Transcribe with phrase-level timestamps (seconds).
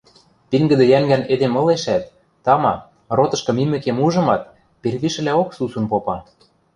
[0.49, 2.03] Пингӹдӹ йӓнгӓн эдем ылешӓт,
[2.45, 2.75] тама,
[3.17, 4.43] ротышкы мимӹкем ужымат,
[4.81, 6.17] первишӹлӓок сусун попа